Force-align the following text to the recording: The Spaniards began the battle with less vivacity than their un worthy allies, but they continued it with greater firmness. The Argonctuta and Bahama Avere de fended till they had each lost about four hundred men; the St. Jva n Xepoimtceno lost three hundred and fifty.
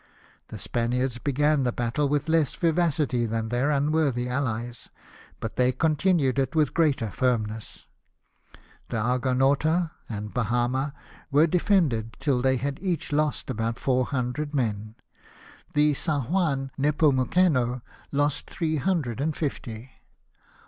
The 0.47 0.57
Spaniards 0.57 1.19
began 1.19 1.61
the 1.61 1.71
battle 1.71 2.09
with 2.09 2.27
less 2.27 2.55
vivacity 2.55 3.27
than 3.27 3.49
their 3.49 3.71
un 3.71 3.91
worthy 3.91 4.27
allies, 4.27 4.89
but 5.39 5.57
they 5.57 5.71
continued 5.71 6.39
it 6.39 6.55
with 6.55 6.73
greater 6.73 7.11
firmness. 7.11 7.85
The 8.89 8.97
Argonctuta 8.97 9.91
and 10.09 10.33
Bahama 10.33 10.95
Avere 11.31 11.51
de 11.51 11.59
fended 11.59 12.17
till 12.19 12.41
they 12.41 12.57
had 12.57 12.79
each 12.81 13.11
lost 13.11 13.51
about 13.51 13.77
four 13.77 14.05
hundred 14.07 14.55
men; 14.55 14.95
the 15.75 15.93
St. 15.93 16.29
Jva 16.31 16.51
n 16.51 16.71
Xepoimtceno 16.79 17.83
lost 18.11 18.49
three 18.49 18.77
hundred 18.77 19.21
and 19.21 19.35
fifty. 19.37 19.91